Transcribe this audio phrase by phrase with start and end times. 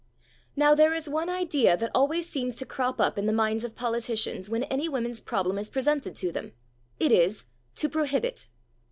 [0.55, 3.75] Now there is one idea that always seems to crop up in the minds of
[3.75, 6.53] politicians when any women's problem is presented to them:
[6.99, 7.43] it is,
[7.75, 8.47] to prohibit.